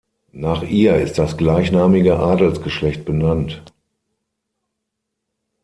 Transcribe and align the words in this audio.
Nach 0.33 0.63
ihr 0.63 0.95
ist 0.95 1.19
das 1.19 1.37
gleichnamige 1.37 2.17
Adelsgeschlecht 2.17 3.05
benannt. 3.05 3.61